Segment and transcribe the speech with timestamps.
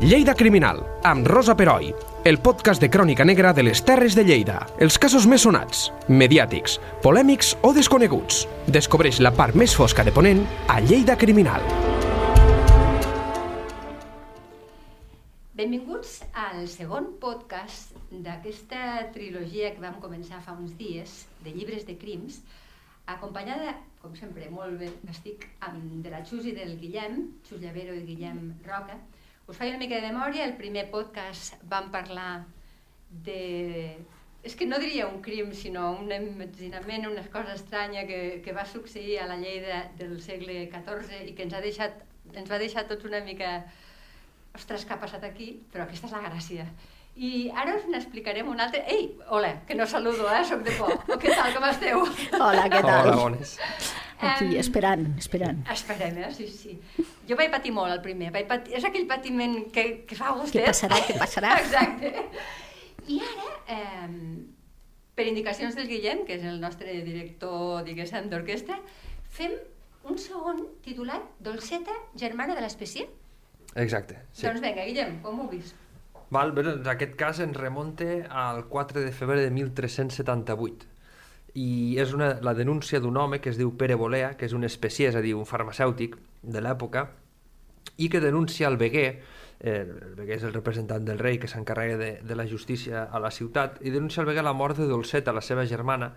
[0.00, 1.86] Lleida Criminal, amb Rosa Peroi,
[2.28, 4.58] el podcast de crònica negra de les Terres de Lleida.
[4.76, 8.42] Els casos més sonats, mediàtics, polèmics o desconeguts.
[8.68, 11.64] Descobreix la part més fosca de Ponent a Lleida Criminal.
[15.56, 21.96] Benvinguts al segon podcast d'aquesta trilogia que vam començar fa uns dies, de llibres de
[21.96, 22.42] crims,
[23.08, 27.96] acompanyada, com sempre, molt ben, estic amb de la Xus i del Guillem, Xus Llavero
[27.96, 29.00] i Guillem Roca.
[29.46, 32.44] Us faig una mica de memòria, el primer podcast vam parlar
[33.26, 33.94] de...
[34.46, 38.64] És que no diria un crim, sinó un imaginament, una cosa estranya que, que va
[38.66, 42.02] succeir a la Lleida del segle XIV i que ens, ha deixat,
[42.34, 43.60] ens va deixar tots una mica...
[44.56, 45.52] Ostres, què ha passat aquí?
[45.70, 46.66] Però aquesta és la gràcia.
[47.16, 48.82] I ara us n'explicarem un altre...
[48.90, 50.42] Ei, hola, que no saludo, eh?
[50.48, 50.90] Soc de por.
[51.22, 52.02] Què tal, com esteu?
[52.40, 53.12] Hola, què tal?
[53.12, 53.54] Hola, bones.
[54.16, 55.62] Aquí, esperant, esperant.
[55.70, 56.32] Esperem, eh?
[56.34, 56.80] Sí, sí.
[57.28, 58.32] Jo vaig patir molt el primer.
[58.34, 58.76] Vaig patir...
[58.78, 60.62] És aquell patiment que, que fa vostè.
[60.62, 61.54] Què passarà, què passarà?
[61.64, 62.12] Exacte.
[63.06, 64.10] I ara, eh,
[65.16, 68.78] per indicacions del Guillem, que és el nostre director, diguéssim, d'orquestra,
[69.38, 69.54] fem
[70.06, 73.08] un segon titulat Dolceta, germana de l'espècie.
[73.74, 74.46] Exacte, sí.
[74.46, 75.74] Doncs vinga, Guillem, com ho vist?
[76.34, 80.94] Val, bé, doncs aquest cas ens remunta al 4 de febrer de 1378
[81.56, 84.66] i és una, la denúncia d'un home que es diu Pere Bolea, que és un
[84.68, 87.06] especier, és a dir, un farmacèutic de l'època,
[87.96, 89.22] i que denuncia el Beguer,
[89.60, 93.22] eh, el Beguer és el representant del rei que s'encarrega de, de la justícia a
[93.22, 96.12] la ciutat, i denuncia el Beguer la mort de Dolceta, la seva germana,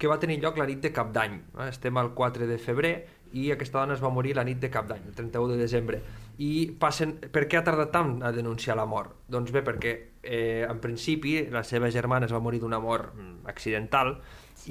[0.00, 1.34] que va tenir lloc la nit de Cap d'Any.
[1.60, 1.68] Eh?
[1.68, 2.94] Estem al 4 de febrer
[3.36, 6.00] i aquesta dona es va morir la nit de Cap d'Any, el 31 de desembre.
[6.40, 7.18] I passen...
[7.20, 9.12] Per què ha tardat tant a denunciar la mort?
[9.28, 13.44] Doncs bé, perquè eh, en principi la seva germana es va morir d'una mort mm,
[13.52, 14.16] accidental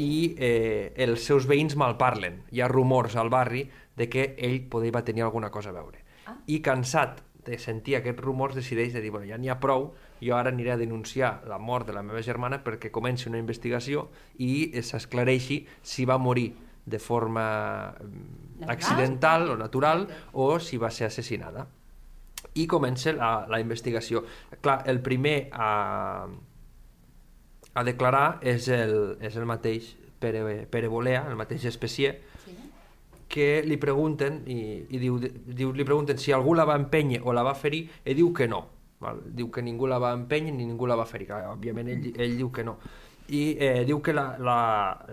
[0.01, 2.43] i eh, els seus veïns malparlen.
[2.49, 5.98] Hi ha rumors al barri de que ell podria tenir alguna cosa a veure.
[6.29, 6.37] Ah.
[6.47, 10.35] I cansat de sentir aquests rumors decideix de dir, bueno, ja n'hi ha prou, jo
[10.37, 14.69] ara aniré a denunciar la mort de la meva germana perquè comenci una investigació i
[14.83, 16.51] s'esclareixi si va morir
[16.89, 18.75] de forma mm, Natural?
[18.75, 21.67] accidental o natural o si va ser assassinada.
[22.55, 24.23] I comença la, la investigació.
[24.61, 26.27] Clar, el primer a,
[27.73, 32.17] a declarar és el, és el mateix Pere, Pere Bolea, el mateix especier.
[33.29, 34.57] Que li pregunten i,
[34.89, 38.13] i diu, diu, li pregunten si algú la va empènyer o la va ferir i
[38.17, 38.63] diu que no
[38.99, 39.21] val?
[39.25, 42.49] diu que ningú la va empènyer ni ningú la va ferir òbviament ell, ell diu
[42.51, 42.79] que no
[43.29, 45.05] i eh, diu que la- la-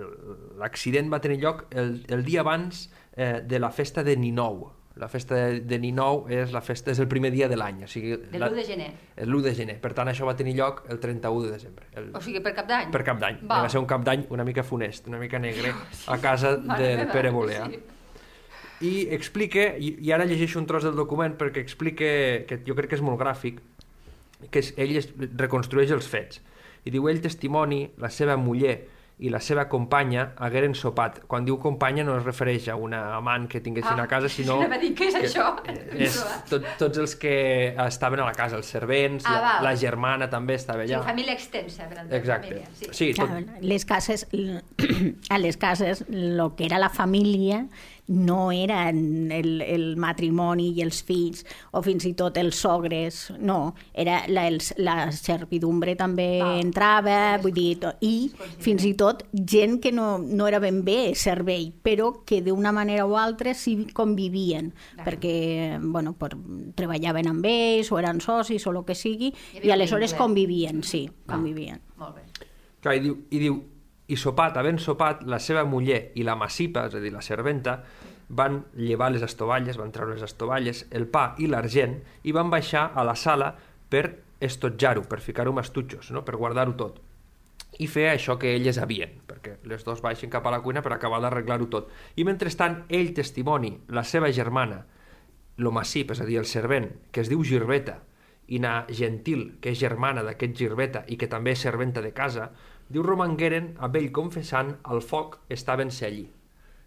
[0.58, 5.08] l'accident va tenir lloc el, el dia abans eh, de la festa de Ninou la
[5.12, 8.14] festa de, de Ninou és, la festa, és el primer dia de l'any o sigui,
[8.32, 8.86] De la- l'1 de gener.
[9.16, 12.08] el l'1 de gener, per tant això va tenir lloc el 31 de desembre el,
[12.16, 12.88] O sigui, per cap d'any?
[12.90, 13.66] per cap d'any, Val.
[13.66, 15.74] va ser un cap d'any una mica funest, una mica negre
[16.06, 17.82] a casa Mare del meva, Pere Bolea sí.
[18.84, 22.10] I explica, i, i ara llegeixo un tros del document perquè explica,
[22.48, 23.62] que jo crec que és molt gràfic,
[24.50, 25.08] que és, ell es,
[25.40, 26.42] reconstrueix els fets.
[26.86, 28.76] I diu, ell testimoni, la seva muller
[29.18, 31.22] i la seva companya hagueren sopat.
[31.26, 34.58] Quan diu companya no es refereix a una amant que tinguessin Ah, a casa, sinó...
[34.60, 35.46] anava a dir, què és que, això?
[36.06, 36.18] És
[36.50, 37.32] tot, tots els que
[37.86, 41.00] estaven a la casa, els servents, Ah, la, la germana també estava Sí, allà.
[41.08, 42.48] família extensa, per entendre Exacte.
[42.60, 42.68] família.
[42.76, 42.90] Sí.
[42.92, 44.26] Sí, tot, Clar, les cases,
[45.30, 47.64] a les cases, lo que era la família
[48.08, 53.74] no era el, el matrimoni i els fills, o fins i tot els sogres, no,
[53.92, 56.60] era la, els, la servidumbre també Val.
[56.62, 58.30] entrava, vull dir, to- i
[58.62, 63.06] fins i tot gent que no, no era ben bé servei, però que d'una manera
[63.06, 65.06] o altra sí convivien, D'acord.
[65.08, 66.30] perquè bueno, per,
[66.74, 71.38] treballaven amb ells, o eren socis, o el que sigui, i aleshores convivien, sí, Val.
[71.38, 71.80] convivien.
[71.98, 72.22] Molt bé.
[72.80, 73.56] Clar, i diu, i diu,
[74.08, 77.80] i sopat, havent sopat, la seva muller i la massipa, és a dir, la serventa,
[78.28, 82.90] van llevar les estovalles, van treure les estovalles, el pa i l'argent, i van baixar
[82.94, 83.52] a la sala
[83.90, 84.06] per
[84.40, 86.24] estotjar-ho, per ficar-ho amb estutxos, no?
[86.26, 87.02] per guardar-ho tot
[87.78, 90.94] i fer això que elles havien, perquè les dos baixen cap a la cuina per
[90.94, 91.90] acabar d'arreglar-ho tot.
[92.16, 94.84] I mentrestant, ell testimoni, la seva germana,
[95.60, 97.98] lo massip, és a dir, el servent, que es diu Girbeta,
[98.48, 102.50] i na Gentil, que és germana d'aquest Girbeta i que també és serventa de casa,
[102.92, 106.26] diu romangueren amb ell confessant al foc estaven ser allí.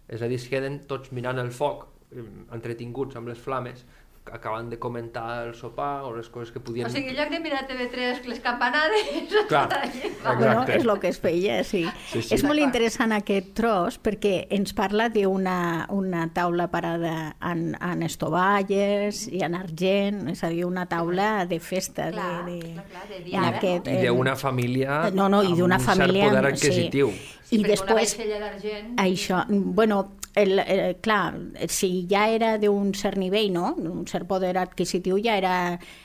[0.08, 2.24] És a dir, es queden tots mirant el foc, eh,
[2.56, 3.84] entretinguts amb les flames,
[4.32, 6.86] acabant de comentar el sopar o les coses que podien...
[6.86, 9.10] O sigui, en lloc de mirar TV3, les campanades...
[9.50, 10.34] Clar, Va.
[10.36, 10.76] Bueno, Exacte.
[10.76, 11.82] és el que es feia, sí.
[12.10, 12.34] Sí, sí.
[12.36, 19.26] És molt interessant aquest tros perquè ens parla d'una una taula parada en, en estovalles
[19.30, 22.10] i en argent, és a dir, una taula de festa.
[22.14, 25.62] Clar, de, de, clar, clar, de diada, aquest, I d'una família No, no, i amb
[25.62, 26.24] d'una un família...
[26.28, 27.12] cert poder adquisitiu.
[27.12, 27.36] Sí.
[27.50, 28.90] I perquè després, Una d'argent...
[29.02, 30.04] això, bueno,
[30.34, 31.34] el, el, clar,
[31.68, 33.72] si ja era d'un cert nivell, no?
[33.74, 35.54] un cert poder adquisitiu, ja era,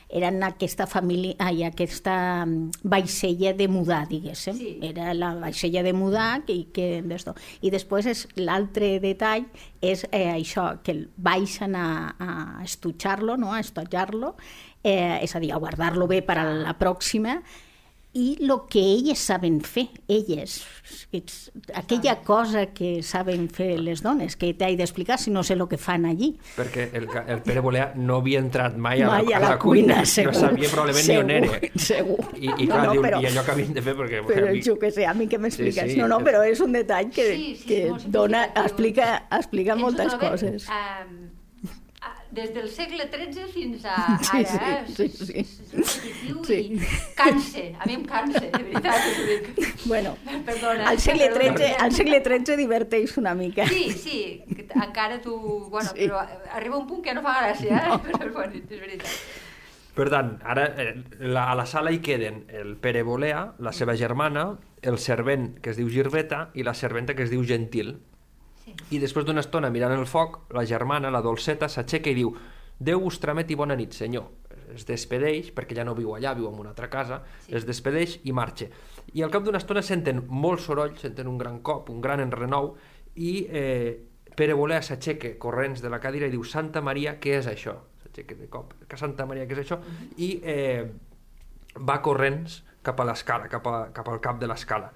[0.09, 4.57] era en aquesta família, ai, aquesta mm, vaixella de mudar, diguéssim.
[4.57, 4.71] Sí.
[4.85, 7.35] Era la vaixella de mudar i que d'esto.
[7.61, 9.45] I després és l'altre detall
[9.81, 11.87] és eh, això, que el baixen a,
[12.17, 12.31] a
[12.65, 13.53] estutxar-lo, no?
[13.53, 14.35] a estotjar-lo,
[14.81, 17.39] eh, és a dir, a guardar-lo bé per a la pròxima,
[18.15, 20.61] i el que elles saben fer, elles,
[21.11, 25.65] ets, aquella cosa que saben fer les dones, que t'he d'explicar si no sé el
[25.67, 26.29] que fan allí.
[26.55, 29.99] Perquè el, el Pere Bolea no havia entrat mai a, Mai la, a la, cuina,
[30.07, 30.31] segur.
[30.31, 31.59] no sabia probablement segur, ni on era.
[31.75, 32.19] Segur.
[32.39, 34.23] I, i clar, diu, i allò que havien de fer, perquè...
[34.31, 35.83] Però a mi- jo què sé, a mi que m'expliques.
[35.91, 35.99] Sí, sí.
[35.99, 37.81] no, no, però és un detall que, Sí, sí, que
[38.15, 40.69] dona, explica, explica moltes coses.
[40.71, 41.03] a-
[42.35, 44.83] des del segle XIII fins a Sí, ara, eh?
[44.87, 45.33] sí, sí, sí.
[45.39, 46.57] És repetitiu Sí.
[46.75, 46.79] i
[47.17, 49.55] canse, a mi em cansa, de veritat.
[49.85, 50.15] Bueno,
[50.45, 50.89] Perdona.
[50.89, 51.29] al segle.
[51.33, 53.67] XIII, al segle XIII diverteix una mica.
[53.67, 54.19] Sí, sí,
[54.75, 55.35] encara tu...
[55.69, 56.05] Bueno, Sí.
[56.07, 56.19] però
[56.51, 57.99] arriba un punt que no fa gràcia, eh?
[58.11, 59.07] Però, bueno, és veritat.
[59.95, 60.89] Per tant, ara eh,
[61.23, 65.69] la, a la sala hi queden el Pere Bolea, la seva germana, el servent que
[65.71, 67.95] es diu Girbeta i la serventa que es diu Gentil.
[68.65, 68.73] Sí.
[68.97, 72.35] I després d'una estona mirant el foc, la germana, la Dolceta, s'aixeca i diu
[72.75, 74.25] Déu us trameti bona nit, senyor.
[74.75, 77.53] Es despedeix, perquè ja no viu allà, viu en una altra casa, Sí.
[77.55, 78.67] es despedeix i marxa.
[79.13, 82.73] I al cap d'una estona senten molt soroll, senten un gran cop, un gran enrenou,
[83.15, 84.01] i eh,
[84.35, 87.77] Pere Bolea s'aixeca corrents de la cadira i diu Santa Maria, què és això?
[88.03, 89.79] S'aixeca de cop, que Santa Maria, què és això?
[90.17, 90.83] I eh,
[91.79, 94.91] va corrents cap a l'escala, cap, a, cap al cap de l'escala.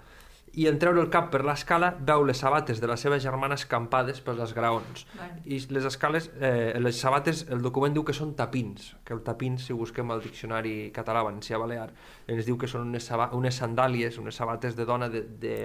[0.59, 4.19] I en treure el cap per l'escala veu les sabates de la seva germana escampades
[4.25, 5.05] pels esgraons.
[5.15, 5.43] Bueno.
[5.45, 9.69] I les escales, eh, les sabates, el document diu que són tapins, que el tapins,
[9.69, 11.93] si busquem al diccionari català valencià balear,
[12.27, 13.07] ens diu que són unes,
[13.37, 15.55] unes sandàlies, unes sabates de dona de, de,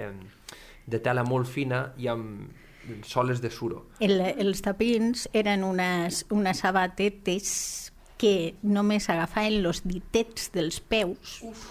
[0.87, 3.87] de tela molt fina i amb soles de suro.
[3.99, 11.65] El, els tapins eren unes, unes sabatetes que només agafaven els ditets dels peus Uf,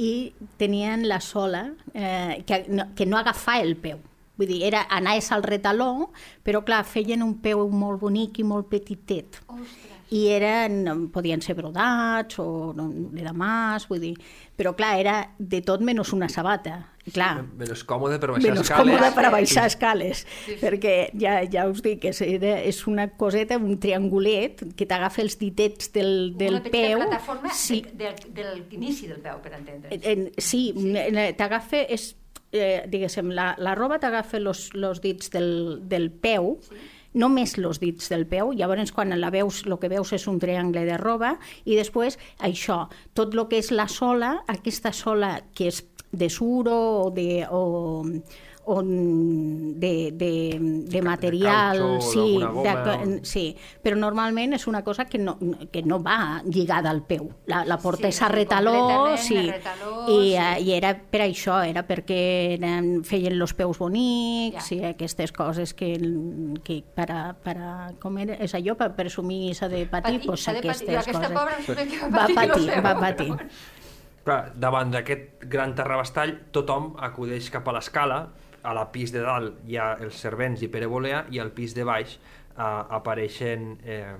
[0.00, 4.00] i tenien la sola eh, que, no, que no agafava el peu.
[4.40, 6.08] Vull dir, era, anaves al retaló,
[6.46, 9.42] però clar, feien un peu molt bonic i molt petitet.
[9.44, 9.89] ostres.
[10.10, 10.80] I eren,
[11.14, 14.14] podien ser brodats o no, de damas, vull dir...
[14.60, 16.74] Però clar, era de tot menys una sabata.
[17.14, 18.90] Clar, Menys còmode per baixar menys escales.
[18.98, 20.56] còmode per baixar escales, Sí, sí.
[20.60, 25.22] perquè ja, ja us dic que és, era, és una coseta, un triangulet que t'agafa
[25.24, 26.98] els ditets del, del Una peu.
[27.00, 30.04] plataforma Sí, de, del, de l'inici del peu, per entendre'ns.
[30.12, 30.92] en, sí, sí.
[31.40, 32.10] t'agafa, és,
[32.52, 36.76] eh, diguéssim, la, la roba t'agafa los, los dits del, del peu, sí.
[37.14, 40.84] Només los dits del peu, llavors quan la veus, el que veus és un triangle
[40.86, 42.84] de roba, i després això,
[43.14, 46.76] tot el que és la sola, aquesta sola que és de suro
[47.06, 48.02] o de, o,
[48.70, 53.44] o de, de, de material, caucho, sí, goma, de, sí,
[53.82, 55.34] però normalment és una cosa que no,
[55.72, 57.28] que no va lligada al peu.
[57.50, 60.36] La, la portes Sí, retaló, sí, retaló, i, sí.
[60.36, 62.20] eh, i era per això, era perquè
[62.58, 64.76] eren, feien els peus bonics, Ja.
[64.76, 65.92] i aquestes coses que,
[66.64, 70.26] que per a, per a, com era, és allò, per presumir s'ha de patir, Patir,
[70.30, 70.70] pues de patir.
[70.70, 71.36] aquestes Aquesta coses.
[71.36, 73.30] pobra va patir, patir, va patir.
[74.20, 78.18] Clar, davant d'aquest gran terrabastall, tothom acudeix cap a l'escala,
[78.62, 81.74] a la pis de dalt hi ha els servents i Pere Bolea, i al pis
[81.76, 84.14] de baix eh, apareixen eh,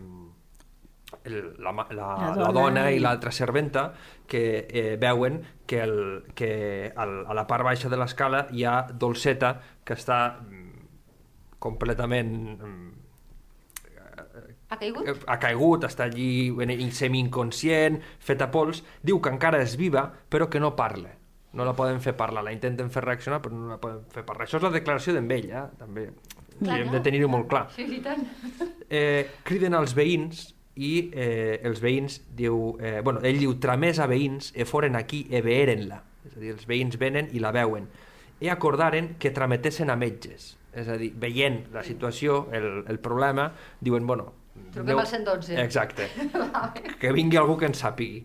[1.24, 3.90] el, la, la, La la, dona dona i l'altra serventa
[4.30, 8.80] que eh, veuen que, el, que al, a la part baixa de l'escala hi ha
[8.92, 10.88] Dolceta que està mm,
[11.58, 12.88] completament mm,
[14.70, 15.08] Ha caigut?
[15.08, 16.52] eh, ha caigut, està allí
[16.94, 21.16] semi-inconscient, feta pols, diu que encara és viva, però que no parla.
[21.56, 24.46] No la poden fer parlar, la intenten fer reaccionar, però no la poden fer parlar.
[24.46, 25.64] Això és la declaració d'en ell, eh?
[25.80, 26.06] també.
[26.60, 27.64] Clar, I hem de tenir-ho molt clar.
[27.74, 28.22] Sí, i tant.
[28.86, 32.76] Eh, criden als veïns i eh, els veïns diu...
[32.78, 36.00] Eh, bueno, ell diu, tramés a veïns e foren aquí e veeren-la.
[36.28, 37.88] És a dir, els veïns venen i la veuen.
[38.40, 40.54] I acordaren que trametessin a metges.
[40.76, 44.30] És a dir, veient la situació, el, el problema, diuen, bueno...
[44.74, 45.56] Truquem al 112.
[45.62, 46.06] Exacte.
[47.00, 48.20] que vingui algú que en sàpigui.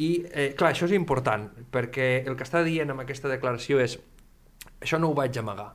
[0.00, 3.98] I, eh, clar, això és important, perquè el que està dient amb aquesta declaració és
[4.80, 5.74] això no ho vaig amagar.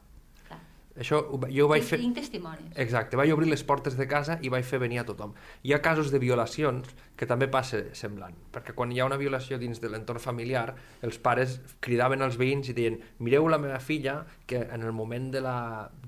[0.96, 1.20] Això
[1.52, 2.00] jo ho vaig fer...
[2.00, 2.72] Tinc testimonis.
[2.80, 5.34] Exacte, vaig obrir les portes de casa i vaig fer venir a tothom.
[5.68, 6.88] Hi ha casos de violacions
[7.20, 10.70] que també passa semblant, perquè quan hi ha una violació dins de l'entorn familiar,
[11.04, 15.30] els pares cridaven als veïns i deien mireu la meva filla que en el moment
[15.36, 15.58] de la...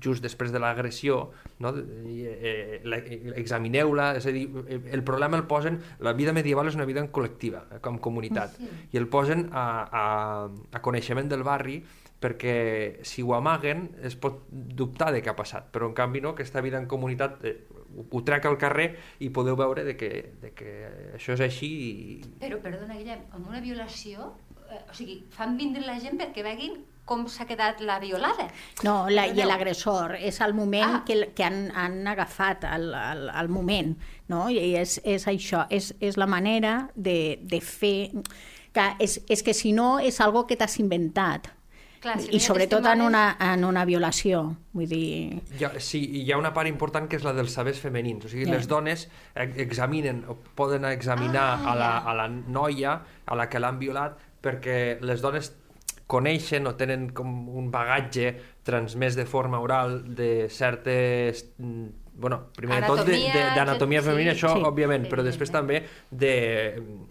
[0.00, 1.20] just després de l'agressió,
[1.60, 1.74] no?
[1.76, 5.82] eh, eh, examineu-la, és a dir, el problema el posen...
[6.00, 8.68] La vida medieval és una vida en col·lectiva, eh, com comunitat, sí.
[8.92, 10.04] i el posen a, a,
[10.48, 11.82] a coneixement del barri
[12.18, 16.34] perquè si ho amaguen es pot dubtar de què ha passat, però en canvi no,
[16.34, 17.56] aquesta vida en comunitat eh,
[18.10, 18.90] ho, trec al carrer
[19.22, 20.10] i podeu veure de que,
[20.42, 20.74] de que
[21.14, 22.20] això és així i...
[22.42, 24.32] Però, perdona, Guillem, amb una violació,
[24.66, 28.50] eh, o sigui, fan vindre la gent perquè veguin com s'ha quedat la violada.
[28.84, 31.02] No, la, i l'agressor, és el moment ah.
[31.08, 33.94] que, que han, han agafat, el, el, el moment,
[34.28, 34.44] no?
[34.52, 38.10] I és, és això, és, és la manera de, de fer...
[38.76, 41.48] Que és, és que si no és algo que t'has inventat,
[42.02, 44.42] Clar, si I sobretot en una, en una violació.
[44.76, 45.40] Vull dir...
[45.58, 48.28] Ja, sí, hi ha una part important que és la dels sabers femenins.
[48.28, 48.54] O sigui, yeah.
[48.54, 53.62] les dones examinen, o poden examinar ah, a, la, a la noia a la que
[53.62, 55.50] l'han violat perquè les dones
[56.08, 58.32] coneixen o tenen com un bagatge
[58.64, 61.44] transmès de forma oral de certes
[62.18, 64.64] bueno, primer anatomia, de tot d'anatomia femenina, sí, això, sí.
[64.66, 66.32] òbviament, però després també de...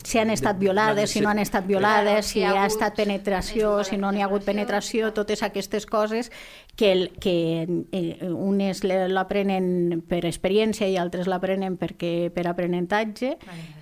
[0.03, 2.99] Si han estat violades, de, si no han estat violades, si, si ha, ha estat
[2.99, 6.27] penetració, si no n'hi ha hagut penetració, totes aquestes coses
[6.77, 13.31] que, el, que eh, unes l'aprenen per experiència i altres l'aprenen perquè per aprenentatge,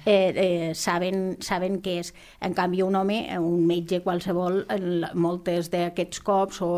[0.07, 2.13] eh, eh, saben, saben què és.
[2.39, 4.63] En canvi, un home, un metge qualsevol,
[5.13, 6.71] moltes d'aquests cops o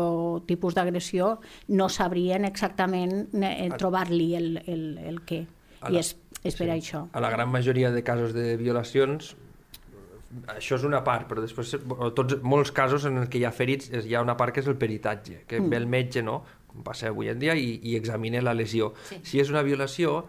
[0.50, 1.36] tipus d'agressió
[1.78, 5.44] no sabrien exactament eh, trobar-li el, el, el què.
[5.86, 6.72] I és, és per sí.
[6.74, 7.06] això.
[7.14, 9.36] A la gran majoria de casos de violacions
[10.52, 11.74] això és una part, però després
[12.16, 14.68] tots, molts casos en els que hi ha ferits hi ha una part que és
[14.68, 15.70] el peritatge, que mm.
[15.72, 16.42] ve el metge, no?
[16.68, 18.92] com passa avui en dia, i, i examina la lesió.
[19.08, 19.22] Sí.
[19.24, 20.26] Si és una violació,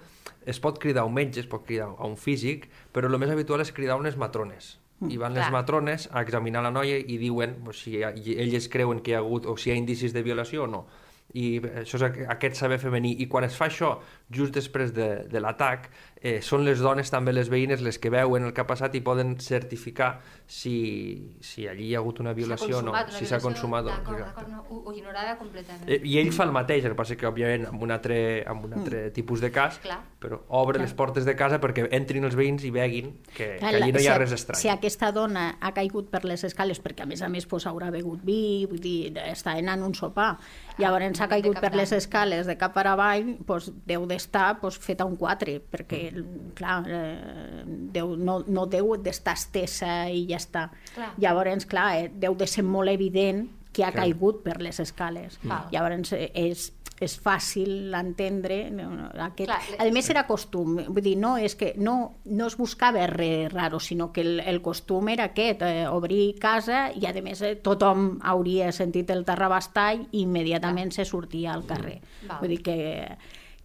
[0.48, 3.66] es pot cridar un metge, es pot cridar a un físic, però el més habitual
[3.66, 4.78] és cridar unes matrones.
[5.00, 5.44] Mm, I van Clar.
[5.44, 9.20] les matrones a examinar la noia i diuen pues, si ha, elles creuen que hi
[9.20, 10.88] ha hagut o si hi ha indicis de violació o no
[11.38, 13.92] i això és aquest saber femení i quan es fa això
[14.34, 15.90] just després de, de l'atac
[16.22, 19.02] eh, són les dones també les veïnes les que veuen el que ha passat i
[19.06, 20.10] poden certificar
[20.46, 24.18] si, si allí hi ha hagut una violació o no, si s'ha consumat o no.
[24.50, 24.64] no.
[24.70, 25.88] Ho, ho ignorava completament.
[25.88, 28.68] Eh, I ell fa el mateix, el que passa que òbviament amb un altre, amb
[28.68, 29.14] un altre mm.
[29.16, 30.00] tipus de cas, Clar.
[30.20, 30.88] però obre Clar.
[30.88, 34.10] les portes de casa perquè entrin els veïns i veguin que, que allí no hi
[34.10, 34.62] ha si, res estrany.
[34.64, 37.94] Si aquesta dona ha caigut per les escales perquè a més a més pues, haurà
[37.96, 40.34] begut vi, vull dir, està anant un sopar,
[40.80, 45.08] llavors s'ha caigut per les escales de cap per avall, pues, deu d'estar pues, feta
[45.08, 46.09] un 4, perquè
[46.58, 47.64] clar, eh,
[47.96, 50.70] deu, no, no deu d'estar estesa i ja està.
[50.96, 51.14] Clar.
[51.22, 54.04] Llavors, clar, eh, deu de ser molt evident que ha clar.
[54.06, 55.40] caigut per les escales.
[55.44, 55.72] Mm.
[55.74, 58.58] Llavors, eh, és, és fàcil entendre
[59.26, 59.46] aquest...
[59.48, 63.52] Clar, a més era costum, vull dir, no és que no, no es buscava res
[63.54, 67.56] raro, sinó que el, el costum era aquest, eh, obrir casa i a més eh,
[67.64, 71.06] tothom hauria sentit el terrabastall i immediatament Clar.
[71.06, 72.00] se sortia al carrer.
[72.26, 72.40] Mm.
[72.42, 72.80] Vull dir que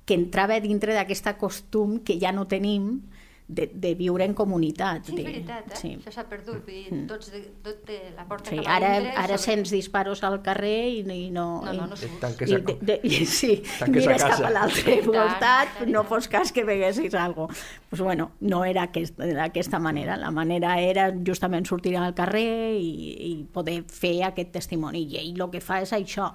[0.05, 3.03] que entrava dintre d'aquest costum que ja no tenim
[3.47, 5.05] de, de viure en comunitat.
[5.05, 5.77] Sí, és veritat, eh?
[5.77, 5.91] Sí.
[5.99, 6.63] Això s'ha perdut.
[6.65, 7.03] Vull dir, mm.
[7.11, 9.43] tots de, tot de la porta sí, ara, dintre, ara sobre...
[9.45, 11.47] sents disparos al carrer i, i no...
[11.67, 12.09] No, no, no i,
[12.49, 13.59] I, de, de, i, sí,
[13.93, 17.69] mires cap a l'altre costat, no fos cas que veguessis alguna cosa.
[17.91, 20.17] Pues bueno, no era d'aquesta manera.
[20.17, 22.91] La manera era justament sortir al carrer i,
[23.29, 25.05] i poder fer aquest testimoni.
[25.05, 26.33] I ell el que fa és això,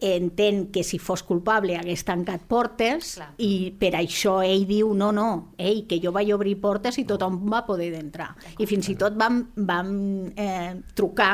[0.00, 3.28] entén que si fos culpable hagués tancat portes Clar.
[3.38, 7.38] i per això ell diu no, no, ell, que jo vaig obrir portes i tothom
[7.52, 8.32] va poder entrar.
[8.58, 9.90] I fins i tot vam, vam
[10.34, 11.32] eh, trucar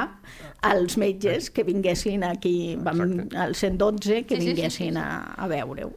[0.66, 3.04] als metges que vinguessin aquí, vam,
[3.36, 5.02] al 112, que sí, vinguessin sí, sí, sí.
[5.02, 5.92] a, a veure-ho.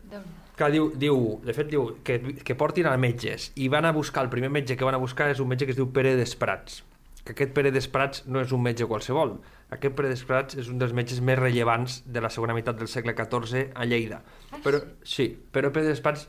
[0.60, 4.26] Clar, diu, diu, de fet diu que, que portin a metges i van a buscar,
[4.28, 6.84] el primer metge que van a buscar és un metge que es diu Pere Desprats
[7.30, 9.36] que aquest Pere Desprats no és un metge qualsevol.
[9.70, 13.14] Aquest Pere Desprats és un dels metges més rellevants de la segona meitat del segle
[13.18, 14.24] XIV a Lleida.
[14.50, 16.26] Ah, però, sí, però Pere Desprats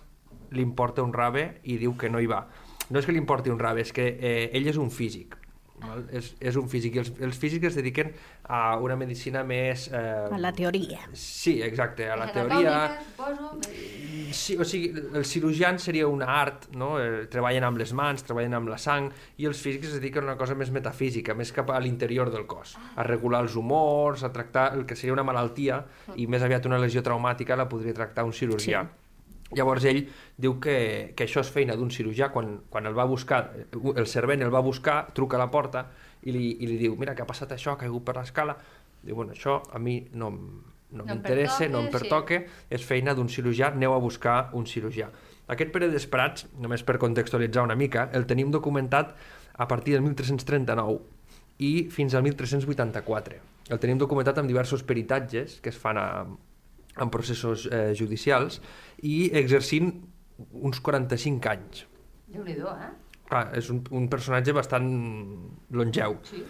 [0.52, 2.44] li importa un rave i diu que no hi va.
[2.90, 5.38] No és que li importi un rave, és que eh, ell és un físic.
[5.80, 6.04] Val?
[6.12, 8.12] És, és un físic i els, els físics es dediquen
[8.50, 9.86] a una medicina més...
[9.94, 10.00] Eh,
[10.34, 11.04] a la teoria.
[11.14, 12.74] Sí, exacte, a la teoria.
[14.34, 16.92] Sí, o sigui, els cirurgians seria una art, no?
[16.98, 20.32] Eh, treballen amb les mans, treballen amb la sang, i els físics es dediquen a
[20.32, 24.32] una cosa més metafísica, més cap a l'interior del cos, a regular els humors, a
[24.34, 25.84] tractar el que seria una malaltia,
[26.16, 28.82] i més aviat una lesió traumàtica la podria tractar un cirurgià.
[28.82, 28.99] Sí
[29.56, 30.04] Llavors ell
[30.38, 30.76] diu que,
[31.16, 33.42] que això és feina d'un cirurgià, quan, quan el va buscar,
[33.74, 35.88] el servent el va buscar, truca a la porta
[36.22, 38.56] i li, i li diu, mira, que ha passat això, ha caigut per l'escala.
[39.02, 42.64] Diu, bueno, això a mi no, no, no m'interessa, no em pertoque, sí.
[42.78, 45.10] és feina d'un cirurgià, aneu a buscar un cirurgià.
[45.50, 49.16] Aquest Pere Desprats, només per contextualitzar una mica, el tenim documentat
[49.60, 51.00] a partir del 1339
[51.60, 53.40] i fins al 1384.
[53.70, 56.24] el tenim documentat amb diversos peritatges que es fan a,
[57.00, 58.60] en processos eh, judicials
[59.02, 59.92] i exercint
[60.52, 61.84] uns 45 anys.
[62.30, 62.90] Déu-n'hi-do, eh?
[63.30, 64.88] Clar, és un, un personatge bastant
[65.76, 66.16] longeu.
[66.26, 66.42] Sí.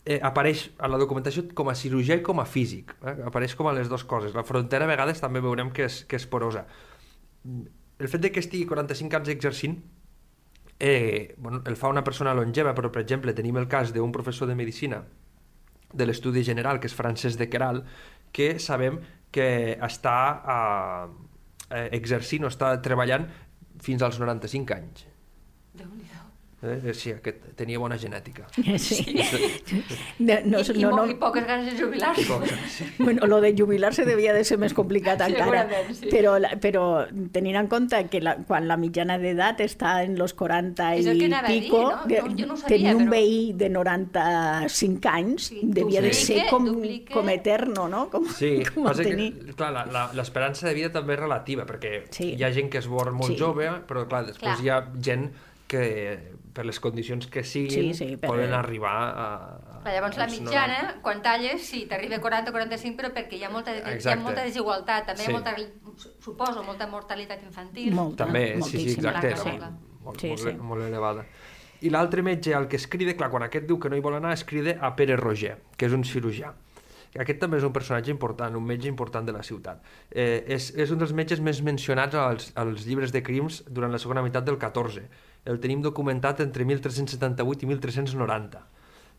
[0.00, 2.96] Eh, apareix a la documentació com a cirurgià i com a físic.
[3.04, 3.16] Eh?
[3.28, 4.34] Apareix com a les dues coses.
[4.34, 6.64] La frontera a vegades també veurem que és, que és porosa.
[7.44, 9.76] El fet de que estigui 45 anys exercint
[10.80, 14.48] eh, bueno, el fa una persona longeva, però per exemple tenim el cas d'un professor
[14.48, 15.04] de medicina
[15.92, 17.84] de l'estudi general, que és Francesc de Queral,
[18.32, 18.98] que sabem
[19.34, 20.16] que està
[20.54, 21.06] eh,
[21.70, 23.28] eh, exercint o està treballant
[23.80, 25.09] fins als 95 anys.
[26.62, 26.92] Eh?
[26.92, 28.46] Sí, aquest tenia bona genètica.
[28.78, 29.00] Sí.
[30.20, 32.24] No, no, I, i, no, no, I poques ganes de jubilar-se.
[32.68, 32.84] Sí.
[32.98, 35.62] Bueno, lo de jubilar-se devia de ser més complicat encara,
[35.96, 36.10] sí.
[36.12, 36.82] però, però
[37.32, 41.22] tenint en compte que la, quan la mitjana d'edat està en los 40 És el
[41.22, 42.02] i a dir, pico, no?
[42.04, 46.08] de- No, jo no sabia, tenir un però- veí de 95 anys Sí, devia de
[46.10, 47.12] duplique, ser com, duplique.
[47.14, 48.10] com eterno, no?
[48.10, 49.32] Com, Sí, com passa tenir...
[49.38, 52.34] que, clar, la- la- l'esperança de vida també és relativa, perquè Sí.
[52.36, 53.38] hi ha gent que es mor molt Sí.
[53.40, 54.64] jove, però clar, després Clar.
[54.64, 55.30] hi ha gent
[55.70, 59.26] que per les condicions que siguin Sí, sí, per- poden arribar a...
[59.78, 63.38] a Clar, llavors la mitjana, quan talles, sí, t'arriba a 40 o 45, però perquè
[63.38, 65.30] hi ha molta, hi ha molta desigualtat, també Sí.
[65.30, 65.54] hi ha molta,
[66.18, 67.92] suposo, molta mortalitat infantil.
[67.94, 69.70] Molta, També, sí, sí, exacte, clar.
[70.02, 70.52] molt, Sí, molt, sí.
[70.58, 71.24] molt elevada.
[71.82, 74.14] I l'altre metge al que es crida, clar, quan aquest diu que no hi vol
[74.18, 76.52] anar, es crida a Pere Roger, que és un cirurgià.
[77.18, 79.80] Aquest també és un personatge important, un metge important de la ciutat.
[80.10, 83.98] Eh, és, és un dels metges més mencionats als, als llibres de crims durant la
[83.98, 85.08] segona meitat del 14.
[85.48, 88.64] El tenim documentat entre 1378 i 1390.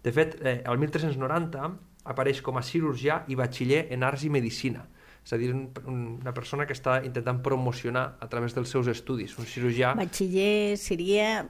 [0.04, 1.70] De fet, eh, el 1390
[2.12, 4.88] apareix com a cirurgià i batxiller en arts i medicina.
[5.22, 8.90] És a dir, un, un, una persona que està intentant promocionar a través dels seus
[8.90, 9.38] estudis.
[9.38, 9.94] Un cirurgià...
[9.98, 11.44] Batxiller seria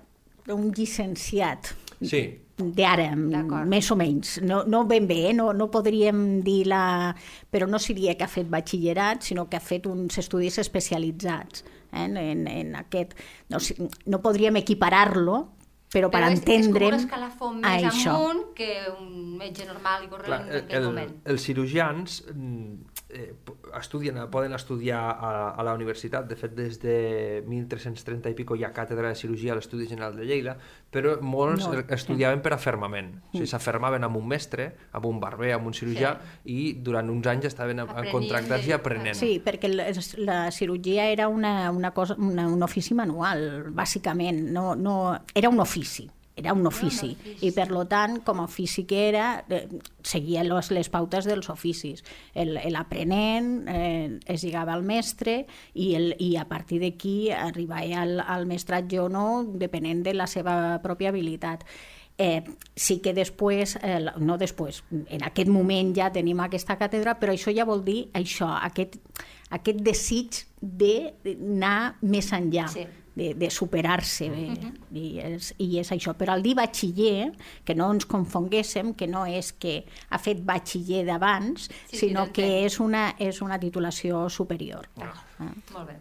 [0.51, 2.21] un llicenciat Sí,
[2.57, 4.39] d'ara, més o menys.
[4.41, 5.33] No, no ben bé, eh?
[5.37, 7.13] no, no podríem dir la...
[7.53, 12.05] Però no seria que ha fet batxillerat, sinó que ha fet uns estudis especialitzats eh?
[12.05, 13.15] en, en, en aquest...
[13.49, 13.59] No,
[14.07, 15.41] no podríem equiparar-lo,
[15.91, 18.15] però, per és, entendre'm És com un escalafó a més això.
[18.15, 21.15] amunt que un metge normal i clar, corrent en aquell el, moment.
[21.33, 23.33] els cirurgians mm, eh,
[23.79, 28.63] estudien, poden estudiar a, a la universitat, de fet des de 1330 i pico hi
[28.63, 30.57] ha càtedra de cirurgia a l'Estudi General de Lleida,
[30.91, 31.73] però molts No.
[31.73, 31.83] no.
[31.93, 36.15] estudiaven per afermament, o sigui, s'afermaven amb un mestre, amb un barber, amb un cirurgià,
[36.45, 39.15] i durant uns anys estaven Aprenent contractats i aprenent.
[39.17, 44.49] Sí, perquè la, la cirurgia era una, una cosa, una, un ofici manual, bàsicament.
[44.51, 44.95] No, no,
[45.33, 47.11] era un ofici, era un ofici.
[47.19, 47.47] ofici.
[47.47, 49.67] I, per lo tant, com a ofici que era, eh,
[50.01, 52.03] seguia les, les pautes dels oficis.
[52.33, 58.19] El- L'aprenent eh, es lligava al mestre i, el, i a partir d'aquí arribava al,
[58.21, 61.65] al mestratge o no, depenent de la seva pròpia habilitat.
[62.21, 62.43] Eh,
[62.75, 67.53] sí que després, eh, no després, en aquest moment ja tenim aquesta càtedra, però això
[67.55, 68.97] ja vol dir això, aquest,
[69.49, 72.85] aquest desig d'anar més enllà, Sí.
[73.15, 76.13] De, de superar-se, uh i, és, i és això.
[76.19, 77.31] Però al dir batxiller,
[77.65, 82.25] que no ens confonguéssim, que no és que ha fet batxiller d'abans, Sí, sí, sinó
[82.27, 82.35] t'entenc.
[82.35, 84.87] que és una, és una titulació superior.
[84.97, 85.13] Ah.
[85.73, 85.97] Molt bé.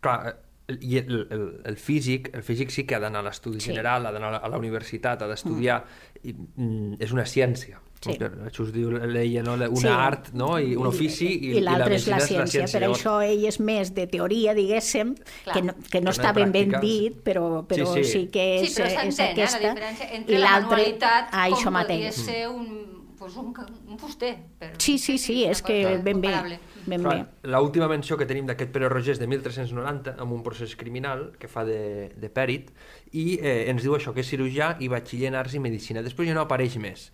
[0.00, 3.60] Clar, eh, i el, el, el físic, el físic sí que ha d'anar a l'estudi
[3.60, 3.70] Sí.
[3.70, 5.84] general, ha d'anar a la universitat, ha d'estudiar,
[6.22, 7.80] i, mm, és una ciència.
[8.02, 8.16] Sí.
[8.18, 9.52] Això es diu l'ella, no?
[9.54, 9.86] una Sí.
[9.88, 10.58] art, no?
[10.58, 13.60] I un ofici, i, I, l'altre és medicina la ciència, per Llavors, això ell és
[13.60, 15.54] més de teoria, diguéssim, Clar.
[15.54, 18.26] que no, que no no està ben ben dit, però, però Sí, sí, sí.
[18.32, 19.74] que és, sí, però és s'entén, eh, la aquesta.
[19.74, 22.14] diferència I entre la l'altre, manualitat ah, com això podria mateix.
[22.24, 23.54] ser un, pues un,
[23.86, 24.36] un fuster.
[24.58, 27.24] Però, Sí, sí, sí, és que ben bé, ben bé.
[27.44, 31.46] L'última menció que tenim d'aquest Pere Roger és de 1390, amb un procés criminal que
[31.46, 32.72] fa de, de pèrit,
[33.12, 36.02] i eh, ens diu això, que és cirurgià i batxiller en arts i medicina.
[36.02, 37.12] Després ja no apareix més.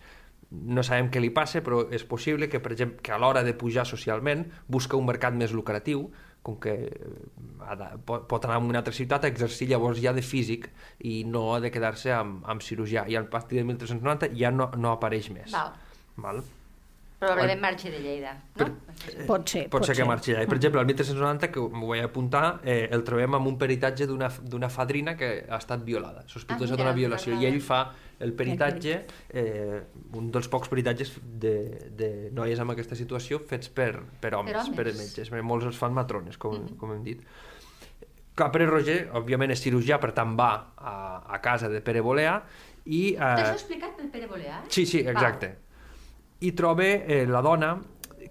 [0.51, 3.53] No sabem què li passa, però és possible que, per exemple, que a l'hora de
[3.53, 6.07] pujar socialment busca un mercat més lucratiu,
[6.41, 7.09] com que eh,
[7.67, 10.69] ha de, pot, pot anar a una altra ciutat a exercir llavors ja de físic
[11.05, 13.05] i no ha de quedar-se amb, amb cirurgià.
[13.11, 15.51] I a partir de 1390 ja no, no apareix més.
[15.53, 15.75] Val.
[16.17, 16.41] Val?
[17.19, 18.65] Probablement marxi de Lleida, no?
[19.27, 20.31] Pot ser, Pot ser que marxi.
[20.31, 24.07] I, per exemple, el 1390, que m'ho vaig apuntar, eh, el trobem amb un peritatge
[24.07, 27.81] d'una d'una fadrina que ha estat violada, sospitosa Ah, d'una violació, i ell fa
[28.19, 28.95] el peritatge,
[29.29, 29.81] eh,
[30.19, 31.53] un dels pocs peritatges de,
[31.95, 34.75] de noies amb aquesta situació fets per, per homes, homes.
[34.75, 37.23] per metges, perquè molts els fan matrones, com, com hem dit.
[38.39, 42.37] Clar, Pere Roger, òbviament, és cirurgià, per tant va a, a casa de Pere Bolea,
[42.85, 43.01] i...
[43.15, 44.63] Eh, explicat pel Pere Bolear?
[44.71, 45.53] Sí, sí, exacte.
[46.41, 47.75] I troba eh, la dona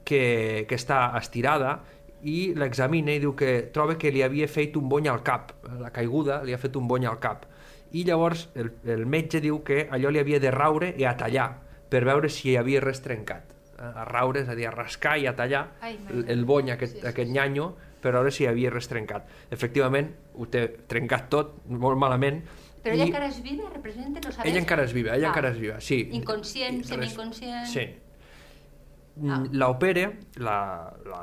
[0.05, 1.79] que, que està estirada
[2.27, 5.53] i l'examina i diu que troba que li havia fet un bony al cap.
[5.79, 7.47] La caiguda li ha fet un bony al cap.
[7.93, 11.49] I llavors el, el metge diu que allò li havia de raure i a tallar
[11.89, 13.55] per veure si hi havia res trencat.
[13.79, 16.97] A raure, és a dir, a rascar i a tallar Ai, el, el bony, aquest,
[16.97, 19.29] Sí, sí, aquest nyanyo, per veure si hi havia res trencat.
[19.55, 22.43] Efectivament, ho té trencat tot, molt malament.
[22.83, 24.51] Però ella encara és viva, representa, no sabes?
[24.51, 25.31] Ella encara és viva, ella Ah.
[25.31, 26.09] encara és viva, sí.
[26.13, 27.67] Inconscient, I res- semi-inconscient.
[27.67, 27.87] Sí.
[29.23, 29.35] Ah.
[29.39, 29.45] Ah.
[29.51, 30.59] L'opera, la,
[31.07, 31.23] la,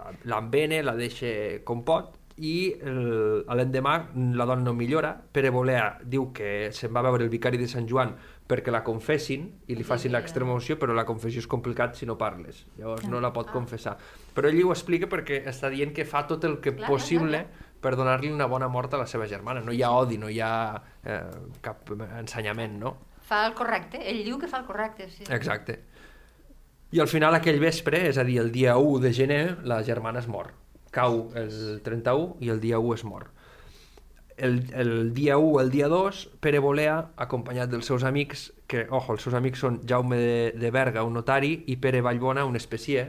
[0.83, 5.13] la deixa com pot, i el- l'endemà la dona no millora.
[5.31, 9.45] Pere Bolea diu que se'n va veure el vicari de Sant Joan perquè la confessin
[9.67, 12.65] i li facin l'extremoció, però la confessió és complicat si no parles.
[12.77, 13.51] Llavors no la pot Ah.
[13.53, 13.97] confessar.
[14.35, 17.45] Però ell ho explica perquè està dient que fa tot el que possible
[17.79, 19.61] per donar-li una bona mort a la seva germana.
[19.61, 21.21] No hi ha odi, no hi ha eh,
[21.61, 22.97] cap ensenyament, no?
[23.21, 25.23] Fa el correcte, ell diu que fa el correcte, sí.
[25.29, 25.79] Exacte.
[26.91, 30.19] I al final aquell vespre, és a dir, el dia 1 de gener, la germana
[30.19, 30.51] es mor.
[30.95, 33.29] Cau el 31 i el dia 1 es mor.
[34.37, 39.15] El, el dia 1, el dia 2, Pere Bolea, acompanyat dels seus amics, que, ojo,
[39.15, 43.05] els seus amics són Jaume de, de Berga, un notari, i Pere Vallbona, un especier,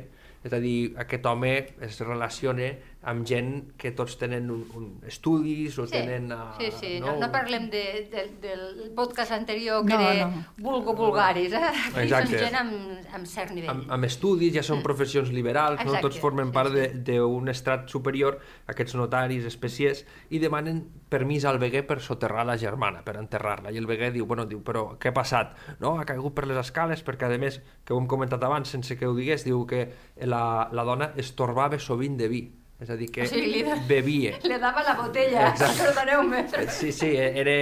[0.46, 2.70] és a dir, aquest home es relaciona
[3.06, 6.24] amb gent que tots tenen un, un estudis o Sí, tenen...
[6.34, 6.88] Uh, sí, sí.
[7.00, 10.40] No, no parlem de, de, del podcast anterior que No, era no.
[10.58, 11.60] vulgo vulgaris, eh?
[11.70, 12.32] Aquí Exacte.
[12.32, 13.70] són gent amb, amb cert nivell.
[13.70, 15.94] amb, amb estudis, ja són professions liberals, no?
[16.02, 16.82] Tots formen sí, part sí.
[16.82, 20.02] de- d'un estrat superior, aquests notaris, especiers,
[20.34, 23.70] i demanen permís al veguer per soterrar la germana, per enterrar-la.
[23.70, 25.54] I el veguer diu, bueno, diu, però què ha passat?
[25.78, 28.98] No, ha caigut per les escales, perquè a més, que ho hem comentat abans, sense
[28.98, 29.86] que ho digués, diu que
[30.26, 32.44] la, la dona es torbava sovint de vi.
[32.80, 34.34] És a dir, que O sigui, li bevia.
[34.50, 36.42] Le dava la botella, perdoneu-me.
[36.68, 37.54] Sí, sí, era,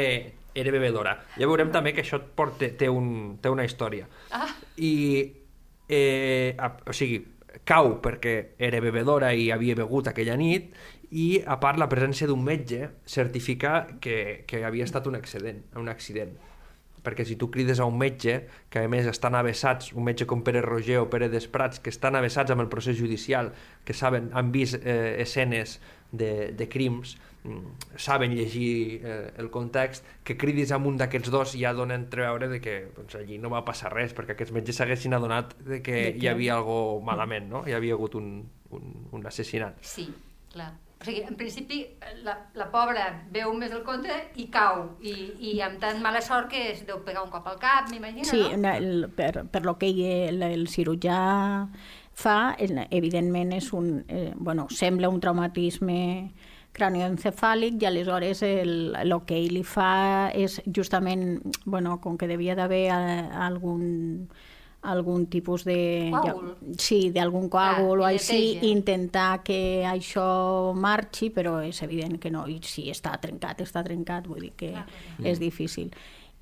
[0.55, 1.15] era bebedora.
[1.39, 4.09] Ja veurem també que això porta, té, un, té una història.
[4.35, 4.49] Ah.
[4.83, 4.95] I,
[5.89, 7.23] eh, a, o sigui,
[7.63, 10.73] cau perquè era bebedora i havia begut aquella nit
[11.15, 15.93] i, a part, la presència d'un metge certifica que, que havia estat un accident, un
[15.93, 16.35] accident
[17.05, 18.39] perquè si tu crides a un metge,
[18.73, 22.17] que a més estan avessats, un metge com Pere Roger o Pere Desprats, que estan
[22.17, 23.53] avessats amb el procés judicial,
[23.85, 25.79] que saben, han vist eh, escenes
[26.13, 31.57] de, de crims, mm, saben llegir eh, el context, que cridis a un d'aquests dos
[31.61, 34.81] ja dona a entreveure de que doncs, allí no va passar res, perquè aquests metges
[34.81, 37.67] s'haguessin adonat de que De hi havia algo malament, no?
[37.69, 38.39] Hi havia hagut un,
[38.73, 39.83] un, un assassinat.
[39.85, 40.09] Sí,
[40.55, 40.73] clar.
[41.01, 41.83] O sigui, en principi,
[42.25, 45.15] la, la pobra veu més el conte i cau, i,
[45.51, 48.41] i amb tan mala sort que es deu pegar un cop al cap, m'imagino, Sí,
[48.57, 48.73] no?
[48.73, 49.91] el, per, per lo que
[50.29, 51.19] el, el cirurgià
[52.15, 56.01] fa, evidentment és un, eh, bueno, sembla un traumatisme
[56.75, 62.57] cranioencefàlic i aleshores el, el que ell li fa és justament, bueno, com que devia
[62.59, 63.85] d'haver eh, algun
[64.85, 66.11] algun tipus de...
[66.13, 66.51] Coàgul.
[66.79, 68.67] Sí, d'algun coàgul o Ah, així, neteja.
[68.73, 74.27] intentar que això marxi, però és evident que no, i si està trencat, està trencat,
[74.29, 74.87] vull dir que Clar,
[75.25, 75.91] és difícil.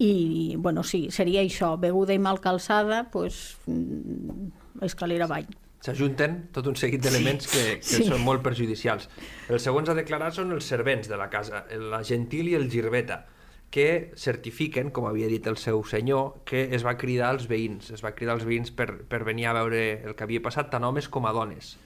[0.03, 4.49] I, bueno, sí, seria això, beguda i mal calçada, pues, mm,
[4.83, 5.47] escalera avall.
[5.83, 8.05] S'ajunten tot un seguit d'elements que, que Sí.
[8.07, 9.09] són molt perjudicials.
[9.51, 13.25] Els segons a declarar són els servents de la casa, la Gentil i el Girbeta,
[13.73, 18.03] que certifiquen, com havia dit el seu senyor, que es va cridar als veïns, es
[18.05, 21.09] va cridar als veïns per, per venir a veure el que havia passat, tant homes
[21.09, 21.79] com a dones.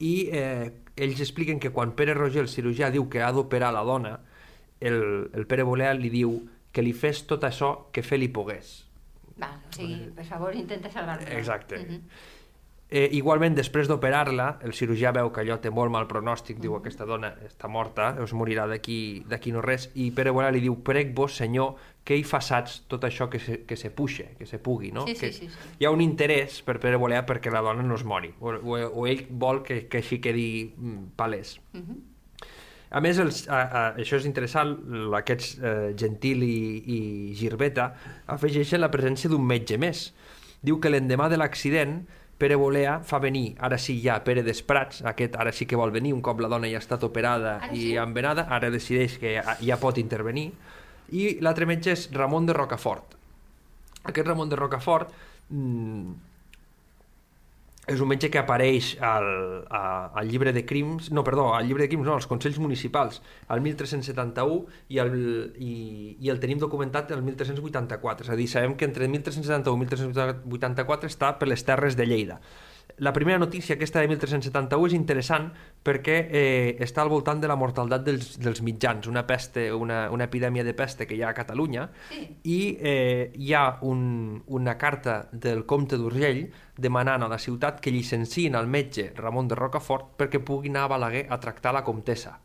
[0.00, 3.84] I eh, ells expliquen que quan Pere Roger, el cirurgià, diu que ha d'operar la
[3.84, 4.14] dona,
[4.80, 6.32] el, el Pere Bolea li diu
[6.72, 8.72] que li fes tot això que fer li pogués.
[9.36, 11.28] Val, o sigui, per favor, intenta salvar-me.
[11.36, 11.78] Exacte.
[11.78, 12.00] Mhm.
[12.92, 17.06] Eh, igualment, després d'operar-la, el cirurgià veu que allò té molt mal pronòstic, diu aquesta
[17.08, 21.38] dona està morta, es morirà d'aquí no res, i Pere Bolà li diu, prec vos,
[21.40, 25.06] senyor, que hi façats tot això que se, que se puxe, que se pugui, no?
[25.08, 25.72] Sí, sí, que sí, sí.
[25.80, 28.76] Hi ha un interès per Pere Bolà perquè la dona no es mori, o, o,
[28.76, 31.56] o ell vol que, que així quedi mm, palès.
[31.72, 32.08] Mhm.
[32.92, 34.76] A més, els, a, a, això és interessant,
[35.16, 36.98] aquests eh, Gentil i, i
[37.38, 37.94] Girbeta
[38.34, 40.10] afegeixen la presència d'un metge més.
[40.60, 42.02] Diu que l'endemà de l'accident,
[42.42, 46.10] Pere Bolea fa venir, ara sí ja, Pere Desprats, aquest ara sí que vol venir,
[46.16, 47.96] un cop la dona ja ha estat operada Ara i sí?
[48.02, 50.48] envenada, ara decideix que ja, ja pot intervenir,
[51.14, 53.14] i l'altre metge és Ramon de Rocafort.
[54.02, 55.12] Aquest Ramon de Rocafort
[55.54, 56.31] mm,
[57.90, 59.24] és un metge que apareix al,
[59.66, 59.82] a,
[60.20, 63.18] al llibre de crims, no, perdó, al llibre de crims, no, als Consells Municipals,
[63.50, 64.60] al 1371
[64.94, 65.16] i el,
[65.58, 65.72] i,
[66.22, 71.10] i el tenim documentat el 1384, és a dir, sabem que entre 1371 i 1384
[71.10, 72.38] està per les terres de Lleida.
[73.02, 75.48] La primera notícia, aquesta de 1371, és interessant
[75.82, 80.28] perquè eh, està al voltant de la mortaldat dels, dels mitjans, una peste, una, una
[80.30, 82.20] epidèmia de peste que hi ha a Catalunya, Sí.
[82.46, 86.44] i eh, hi ha un, una carta del comte d'Urgell
[86.78, 90.94] demanant a la ciutat que llicenciïn el metge Ramon de Rocafort perquè pugui anar a
[90.94, 92.38] Balaguer a tractar la comtessa.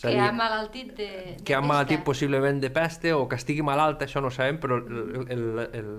[0.00, 2.04] Que ha malaltit de, de que ha malaltit pesta.
[2.06, 5.42] possiblement de peste o que estigui malalt, això no ho sabem, però el, el,
[5.76, 5.90] el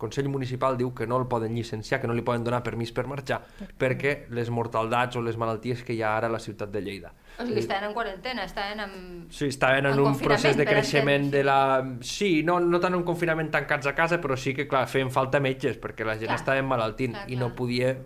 [0.00, 3.04] Consell Municipal diu que no el poden llicenciar, que no li poden donar permís per
[3.10, 3.42] marxar,
[3.78, 7.12] perquè les mortaldats o les malalties que hi ha ara a la ciutat de Lleida.
[7.38, 8.92] O sigui, estaven en quarantena, estaven en...
[9.30, 11.60] Sí, estaven en, En un procés de creixement de la...
[12.00, 15.40] Sí, no, no tant un confinament tancats a casa, però sí que, clar, feien falta
[15.40, 16.40] metges, perquè la gent Clar.
[16.40, 17.56] estava malaltint Clar, i no, clar.
[17.56, 17.96] podia,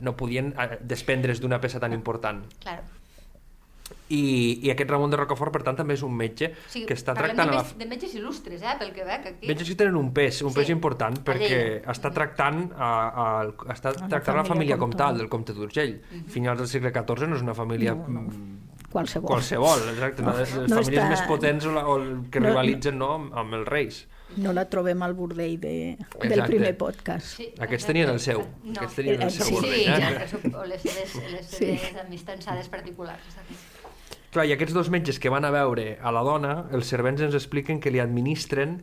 [0.00, 2.44] no podien eh, desprendre's d'una peça tan important.
[2.62, 2.99] Claro.
[4.10, 6.94] I, I aquest Ramon de Rocafort, per tant, també és un metge O sigui, que
[6.98, 7.50] està parlem tractant...
[7.52, 7.78] de, a la...
[7.78, 9.46] de metges il·lustres, eh, pel que veig aquí.
[9.46, 11.60] Metges que tenen un pes, un Sí, pes important, a perquè
[11.94, 13.26] està tractant, a, a,
[13.74, 15.14] està la tractant la família família com Comtal.
[15.14, 16.00] tal, del comte d'Urgell.
[16.28, 18.26] Finals del segle XIV no és una família no, no.
[18.90, 19.28] Qualsevol.
[19.30, 22.98] qualsevol, exacte, de les no famílies està- més potents o, la, o que No- rivalitzen
[22.98, 24.00] no, amb, amb els reis.
[24.42, 26.46] No la trobem al bordell de, del Exacte.
[26.50, 27.26] primer podcast.
[27.36, 27.86] Sí, Aquests exacte.
[27.92, 28.42] tenien el seu.
[28.64, 28.74] No.
[28.76, 29.46] Aquests tenien el Eh, seu.
[29.46, 30.40] sí, orden, Sí, eh?
[30.50, 31.56] ja, o les seves, les Sí.
[31.66, 33.22] seves amistançades particulars.
[33.26, 33.54] exacte.
[34.30, 37.34] Clar, i aquests dos metges que van a veure a la dona, els servents ens
[37.34, 38.78] expliquen que li administren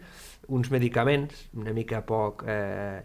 [0.52, 3.00] uns medicaments una mica poc eh,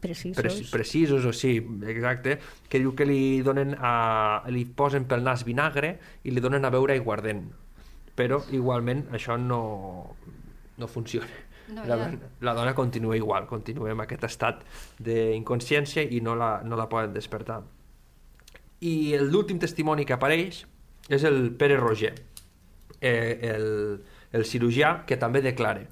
[0.00, 0.36] Precisos.
[0.38, 1.56] pre precisos, o sí,
[1.88, 6.66] exacte, que diu que li donen a, li posen pel nas vinagre i li donen
[6.66, 7.46] a beure aiguardent.
[8.16, 9.62] Però igualment això no,
[10.76, 11.42] no funciona.
[11.66, 12.30] No, la, ja.
[12.46, 14.62] la dona continua igual, continua en aquest estat
[15.02, 17.62] d'inconsciència i no la, no la poden despertar.
[18.86, 20.64] I l'últim testimoni que apareix
[21.08, 22.14] és el Pere Roger,
[23.00, 23.68] eh, el,
[24.32, 25.86] el cirurgià que també declara.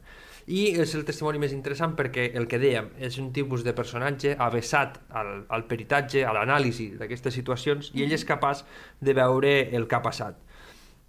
[0.44, 4.34] I és el testimoni més interessant perquè el que dèiem és un tipus de personatge
[4.36, 8.60] avessat al, al peritatge, a l'anàlisi d'aquestes situacions i ell és capaç
[9.00, 10.36] de veure el que ha passat.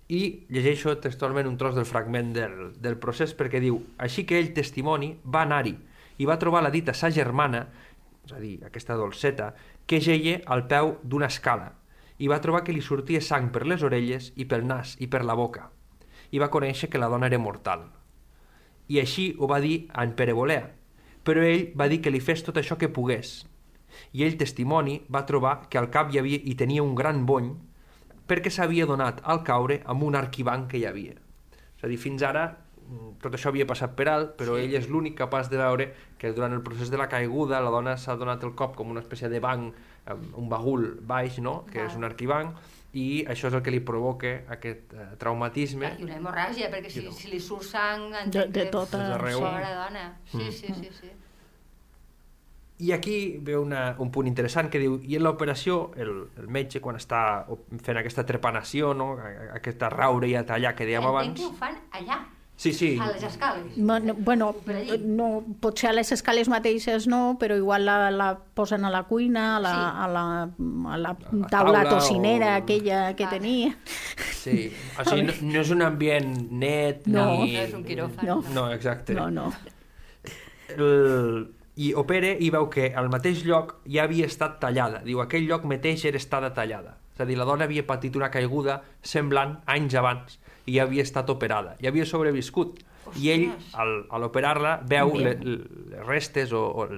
[0.08, 4.54] I llegeixo textualment un tros del fragment del, del procés perquè diu així que ell,
[4.56, 5.76] testimoni, va anar-hi
[6.22, 7.66] i va trobar la dita sa germana,
[8.24, 9.52] és a dir, aquesta dolceta,
[9.86, 11.74] que geia al peu d'una escala
[12.18, 15.24] i va trobar que li sortia sang per les orelles i pel nas i per
[15.26, 15.70] la boca
[16.32, 17.86] i va conèixer que la dona era mortal.
[18.92, 20.68] I així ho va dir a en Pere Bolea,
[21.26, 23.46] però ell va dir que li fes tot això que pogués.
[24.14, 27.54] I ell, testimoni, va trobar que al cap hi havia i tenia un gran bony
[28.28, 31.16] perquè s'havia donat al caure amb un arquibanc que hi havia.
[31.78, 34.90] És a dir, fins ara mm, tot això havia passat per alt, però ell és
[34.90, 35.92] l'únic capaç de veure
[36.26, 39.04] que durant el procés de la caiguda la dona s'ha donat el cop com una
[39.06, 39.76] espècie de banc,
[40.10, 41.60] amb un bagul baix, no?
[41.70, 41.88] que Val.
[41.92, 42.56] és un arquibanc,
[42.96, 45.90] i això és el que li provoca aquest eh, traumatisme.
[46.00, 48.06] I una hemorràgia, perquè si, si li surt sang...
[48.10, 49.40] De- entenc de tota- Des d'arreu.
[49.44, 50.06] Pobra dona.
[50.32, 50.52] Sí, Mm.
[50.52, 51.12] sí, sí, sí.
[52.78, 56.10] I aquí ve una, un punt interessant que diu, i en l'operació, el,
[56.42, 57.46] el metge, quan està
[57.86, 59.14] fent aquesta trepanació, no?
[59.16, 61.40] A- aquesta raure i a tallar que dèiem Entenc abans...
[61.40, 62.18] que ho fan allà,
[62.58, 63.74] Sí, sí, a les escales.
[63.76, 64.56] Bueno, bueno
[65.04, 69.58] no, potser a les escales mateixes no, però igual la, la posen a la cuina,
[69.58, 69.92] a la, Sí.
[70.04, 70.24] a la,
[70.94, 73.38] a la taula taula o- tocinera aquella que Vale.
[73.40, 73.78] tenia.
[74.32, 74.72] sí.
[74.98, 77.26] O sigui, no, no és un ambient net No.
[77.44, 77.54] ni...
[77.58, 78.26] No és un quiròfan.
[78.26, 78.42] No.
[78.54, 79.14] No, exacte.
[79.14, 79.52] No, no.
[80.78, 81.52] El...
[81.76, 85.02] I opera i veu que al mateix lloc ja havia estat tallada.
[85.04, 86.94] Diu, aquell lloc mateix era estada tallada.
[87.14, 91.04] És a dir, la dona havia patit una caiguda semblant anys abans i ja havia
[91.04, 91.76] estat operada.
[91.80, 92.82] I havia sobreviscut.
[93.22, 93.44] I ell,
[93.78, 95.20] al, a l'operar-la, veu Veu.
[95.22, 96.96] le, les restes o, o el,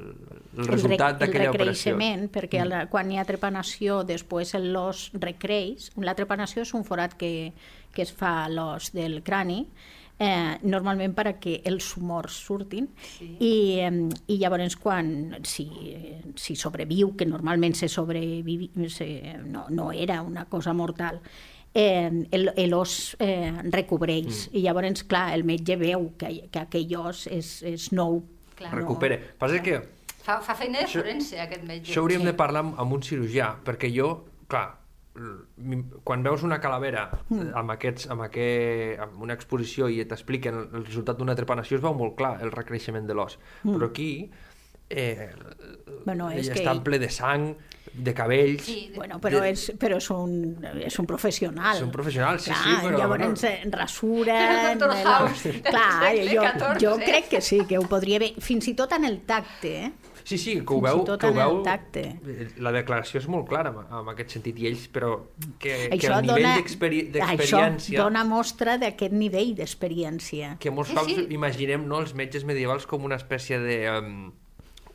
[0.56, 1.91] el El resultat d'aquella el operació.
[1.97, 5.91] recreixement, perquè la, quan hi ha trepanació, després el l'os recreix.
[5.99, 7.51] La trepanació és un forat que,
[7.93, 9.65] que es fa a l'os del crani,
[10.17, 13.27] eh, normalment perquè els humors surtin Sí.
[13.43, 13.51] i,
[13.84, 13.91] eh,
[14.32, 15.67] i llavors quan si,
[16.39, 21.19] si sobreviu, que normalment se sobrevivi, se, no, no era una cosa mortal,
[21.78, 24.56] eh, el- l'os eh, recobreix Mm.
[24.58, 28.24] i llavors, clar, el metge veu que, que aquell os és, és nou.
[28.58, 28.72] Clar.
[28.74, 28.80] No.
[28.82, 29.20] Recupera.
[29.38, 29.78] Passa que
[30.28, 31.92] Fa, fa feina de Això- forense, aquest metge.
[31.94, 32.28] Això hauríem Sí.
[32.28, 34.74] de parlar amb, amb un cirurgià, perquè jo, clar,
[36.04, 37.54] quan veus una calavera Mm.
[37.56, 41.82] amb, aquests, amb, aquest, amb una exposició i t'expliquen el, el resultat d'una trepanació, es
[41.84, 43.40] veu molt clar el recreixement de l'os.
[43.63, 44.30] Però aquí
[44.90, 45.30] eh,
[45.88, 46.04] Mm.
[46.06, 47.56] Bueno, és ell que està ell- ple de sang,
[47.97, 48.63] de cabells...
[48.65, 50.33] Sí, Bueno, però, De- és, però és, un,
[50.86, 51.75] és un professional.
[51.75, 53.49] És un professional, sí, Clar, sí, però, Llavors bueno.
[53.49, 54.81] eh, rasuren...
[54.81, 57.03] El eh, House Clar, jo, XIV, jo eh?
[57.05, 58.33] crec que sí, que ho podria haver...
[58.41, 59.91] Fins i tot en el tacte, eh?
[60.27, 62.01] Sí, sí, que ho Fins i veu, tot que ho veu tacte.
[62.60, 65.13] la declaració és molt clara en, en aquest sentit, i ells, però
[65.57, 68.01] que, que Això el nivell dona, d'experi- això d'experiència...
[68.01, 70.57] dona mostra d'aquest nivell d'experiència.
[70.60, 71.27] que molts Sí, cops sí.
[71.31, 74.17] imaginem no, els metges medievals com una espècie de um,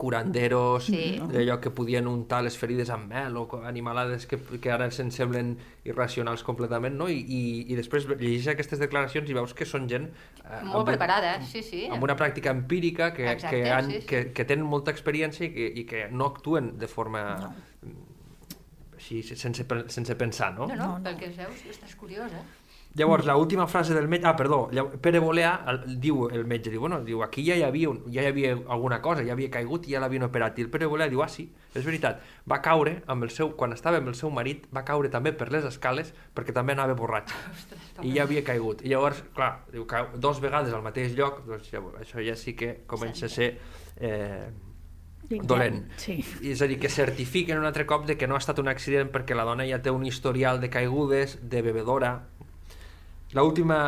[0.02, 1.20] curanderos, Sí.
[1.30, 5.54] d'allò que podien untar les ferides amb mel o animalades que, que ara se'n semblen
[5.86, 7.06] irracionals completament, no?
[7.08, 10.08] I, i, i després llegeixes aquestes declaracions i veus que són gent...
[10.42, 11.84] Eh, Molt preparada, sí, sí.
[11.90, 14.06] Amb una pràctica empírica que, Exacte, que, han, sí, sí.
[14.10, 17.22] que, que tenen molta experiència i que, i que no actuen de forma...
[17.82, 18.08] mm,
[19.02, 20.66] així, sense, sense pensar, no?
[20.68, 21.04] No, no, No, no.
[21.04, 22.42] pel que es veus, estàs curiós, eh?
[22.94, 24.26] Llavors, la última frase del metge...
[24.26, 24.68] Ah, perdó,
[25.00, 28.20] Pere Bolea el, diu, el metge, diu, bueno, diu, aquí ja hi, havia, un, ja
[28.20, 30.58] hi havia alguna cosa, ja havia caigut i ja l'havien operat.
[30.60, 32.20] I el Pere Bolea diu, ah, sí, és veritat.
[32.48, 33.54] Va caure amb el seu...
[33.56, 36.96] Quan estava amb el seu marit, va caure també per les escales perquè també anava
[36.98, 37.38] borratxa.
[38.06, 38.84] I ja havia caigut.
[38.84, 42.52] I llavors, clar, diu, cau dos vegades al mateix lloc, doncs ja, això ja sí
[42.58, 43.54] que comença a ser...
[43.96, 44.50] Eh,
[45.40, 45.86] dolent.
[45.96, 46.18] Sí.
[46.44, 49.08] És a dir, que certifiquen un altre cop de que no ha estat un accident
[49.14, 52.12] perquè la dona ja té un historial de caigudes, de bebedora.
[53.32, 53.78] L'última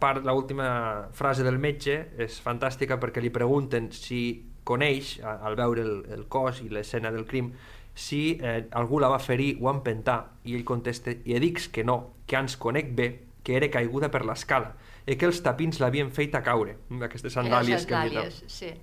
[0.00, 4.20] part, l'última frase del metge és fantàstica perquè li pregunten si
[4.66, 7.52] coneix, al veure el, el cos i l'escena del crim,
[7.96, 11.98] si eh, algú la va ferir o empentar, i ell contesta, i dics que no,
[12.26, 13.08] que ans conec bé,
[13.46, 14.74] que era caiguda per l'escala,
[15.06, 18.42] i que els tapins l'havien fet a caure, d'aquestes sandàlies que hem dit.
[18.50, 18.74] sí.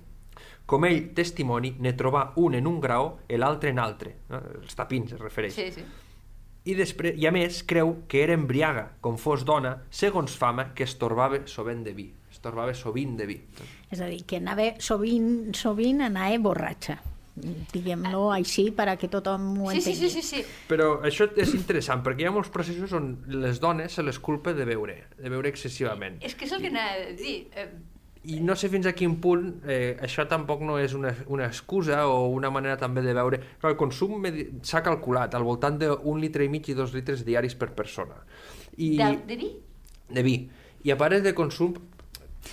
[0.66, 4.14] Com ell testimoni, ne trobà un en un graó i l'altre en altre.
[4.30, 4.40] No?
[4.62, 5.52] Els tapins es refereix.
[5.52, 5.84] Sí, sí.
[6.64, 10.86] I, després, I a més creu que era embriaga, com fos dona, segons fama que
[10.86, 12.06] es torbava sovint de vi.
[12.32, 13.36] Es torbava sovint de vi.
[13.92, 16.96] És a dir, que anava sovint, sovint anava borratxa.
[17.34, 20.42] Diguem-lo així per a que tothom ho Sí, sí, sí, sí, sí.
[20.70, 24.54] Però això és interessant, perquè hi ha molts processos on les dones se les culpa
[24.54, 26.20] de beure, de beure excessivament.
[26.24, 27.36] És que és el que anava a dir.
[28.24, 32.06] I no sé fins a quin punt eh, això tampoc no és una, una excusa
[32.08, 33.40] o una manera també de veure...
[33.60, 34.24] Clar, el consum
[34.64, 38.16] s'ha calculat al voltant d'un litre i mig i dos litres diaris per persona.
[38.76, 39.50] I, de, de vi?
[40.08, 40.38] de vi.
[40.84, 41.76] I a part de consum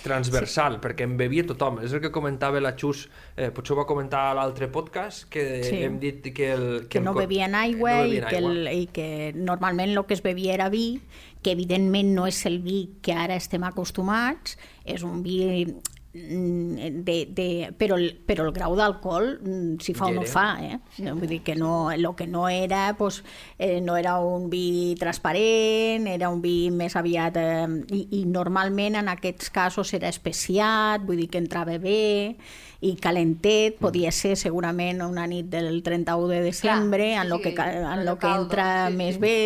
[0.02, 0.82] transversal, sí.
[0.82, 1.80] perquè en bevia tothom.
[1.84, 3.04] És el que comentava la Xus,
[3.36, 5.82] eh, potser ho va comentar a l'altre podcast, que Sí.
[5.84, 6.52] hem dit que...
[6.52, 8.52] El, que el no bevien aigua, no i, bevien que aigua.
[8.52, 11.00] el, i que normalment el que es bevia era vi,
[11.42, 15.66] que evidentment no és el vi que ara estem acostumats, és un vi
[16.12, 20.76] de, de, però, el, però el grau d'alcohol mm, si fa o no fa eh?
[20.98, 23.22] vull dir que no, el que no era pues,
[23.58, 27.64] eh, no era un vi transparent era un vi més aviat eh,
[27.96, 32.36] i, i normalment en aquests casos era especiat, vull dir que entrava bé
[32.82, 37.40] i calentet, podia ser segurament una nit del 31 de desembre, Clar, en sí, lo
[37.40, 39.20] que, en el lo que entra sí, més sí.
[39.22, 39.38] bé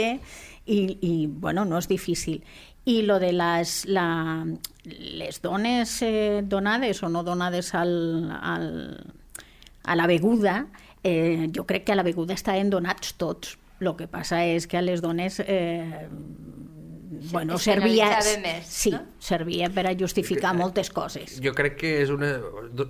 [0.67, 2.43] i, i bueno, no és difícil.
[2.87, 4.47] I lo de les, la,
[4.87, 8.69] les dones eh, donades o no donades al, al,
[9.83, 10.69] a la beguda,
[11.03, 13.57] eh, jo crec que a la beguda estaven donats tots.
[13.83, 16.07] El que passa és que a les dones eh,
[17.31, 18.09] bueno, servia,
[18.43, 19.03] més, sí, no?
[19.23, 21.39] servia per a justificar moltes coses.
[21.43, 22.37] Jo crec que és una...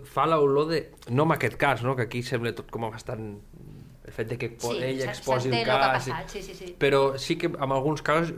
[0.08, 0.82] fa l'olor de...
[1.10, 1.96] No en aquest cas, no?
[1.96, 3.36] que aquí sembla tot com bastant...
[4.16, 6.06] Fet de que Sí, ell s'en- exposi el ha cas...
[6.08, 6.70] passat, sí, sí, sí.
[6.80, 8.32] Però sí que en alguns casos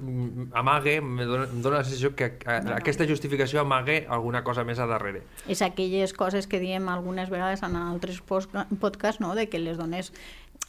[0.59, 4.81] amague, em dona, em dona la sensació que a, aquesta justificació amague alguna cosa més
[4.83, 5.23] a darrere.
[5.47, 9.35] és aquelles coses que diem algunes vegades en altres podcasts, no?
[9.39, 10.11] de que les dones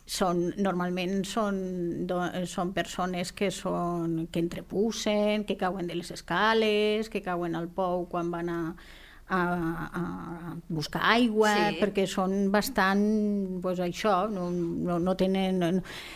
[0.06, 1.58] són, normalment són,
[2.10, 7.67] do, són persones que, són, que entrepussen, que cauen de les escales, que cauen al
[7.69, 8.60] pou quan van a,
[9.30, 9.42] a,
[9.94, 11.78] a buscar aigua, Sí.
[11.82, 15.72] perquè són bastant, pues, això, no, no, no, tenen, no,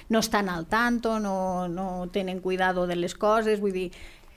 [0.10, 3.92] no estan al tanto, no, no tenen cuidado de les coses, vull dir,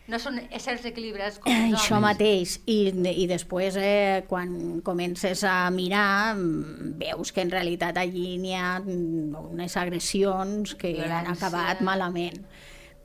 [0.07, 2.05] No són éssers equilibrats com Eh, els Això homes.
[2.13, 8.55] mateix, i, i després eh, quan comences a mirar veus que en realitat allí n'hi
[8.55, 11.33] ha unes agressions que han Violència.
[11.35, 12.39] acabat malament.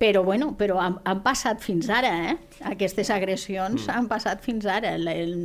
[0.01, 2.37] Però, bueno, però han, han passat fins ara, eh?
[2.71, 3.91] Aquestes agressions mm.
[3.93, 4.95] han passat fins ara.
[4.97, 5.35] El, el,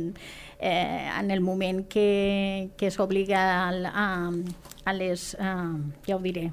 [0.57, 4.07] eh, en el moment que, que s'obliga al- a,
[4.85, 5.35] a les...
[5.37, 5.51] A,
[6.07, 6.47] ja ho diré,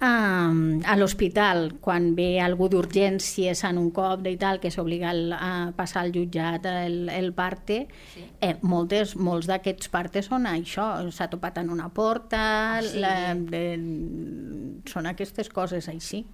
[0.00, 0.48] a,
[0.88, 6.02] a l'hospital, quan ve algú d'urgències en un cop i tal, que s'obliga a passar
[6.06, 8.24] al jutjat el, el parte, Sí.
[8.40, 12.98] eh, moltes, molts d'aquests partes són això, s'ha topat en una porta, Ah, sí?
[12.98, 13.64] la, de,
[14.90, 16.24] són aquestes coses així.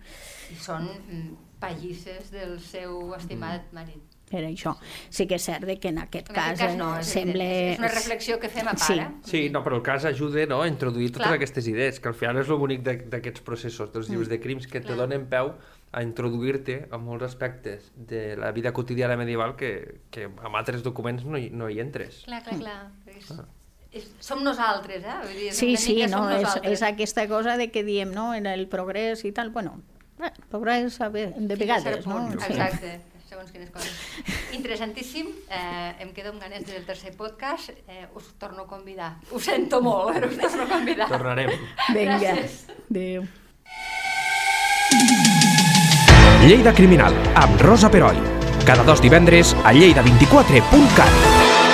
[0.53, 4.16] I són mm, pallisses del seu estimat marit.
[4.27, 4.73] Per això.
[5.09, 7.07] Sí que és cert de que en aquest En cas, aquest cas no, eh, és
[7.15, 7.45] sembla...
[7.45, 8.97] És una reflexió que fem a Sí.
[8.99, 9.31] part, eh?
[9.31, 11.37] Sí, no, però el cas ajuda no, a introduir totes Clar.
[11.39, 14.67] aquestes idees, que al final és el bonic de- d'aquests processos, dels llibres de crims,
[14.67, 14.97] que te Clar.
[15.05, 15.53] donen peu
[15.93, 21.25] a introduir-te a molts aspectes de la vida quotidiana medieval que, que amb altres documents
[21.25, 22.25] no hi, no hi entres.
[22.27, 22.91] Clar, clar, clar.
[23.07, 23.31] És,
[23.93, 25.19] és, som nosaltres, eh?
[25.23, 28.67] Vull dir, Sí, sí, no, és, és aquesta cosa de que diem, no?, en el
[28.67, 29.79] progrés i tal, bueno,
[30.21, 32.27] eh, progrés de vegades, no?
[32.41, 32.59] Sí.
[33.37, 33.93] Segons quines coses.
[34.57, 39.19] Interessantíssim, eh, em quedo amb ganes del tercer podcast, eh, us torno a convidar.
[39.31, 41.09] Ho sento molt, però us torno a convidar.
[41.11, 41.51] Tornarem.
[41.93, 42.65] Vinga, Gràcies.
[42.89, 43.27] adéu.
[46.47, 48.17] Lleida Criminal, amb Rosa Peroi.
[48.65, 51.66] Cada dos divendres a lleida24.cat.